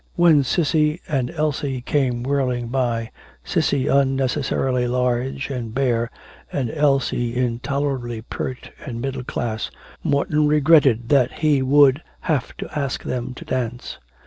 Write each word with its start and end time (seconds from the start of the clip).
When 0.15 0.41
Cissy 0.41 0.99
and 1.07 1.29
Elsie 1.29 1.79
came 1.81 2.23
whirling 2.23 2.69
by, 2.69 3.11
Cissy 3.43 3.85
unnecessarily 3.87 4.87
large 4.87 5.51
and 5.51 5.75
bare, 5.75 6.09
and 6.51 6.71
Elsie 6.71 7.35
intolerably 7.37 8.23
pert 8.23 8.71
and 8.83 8.99
middle 8.99 9.23
class, 9.23 9.69
Morton 10.03 10.47
regretted 10.47 11.09
that 11.09 11.31
he 11.31 11.61
would 11.61 12.01
have 12.21 12.57
to 12.57 12.79
ask 12.79 13.03
them 13.03 13.35
to 13.35 13.45
dance. 13.45 13.99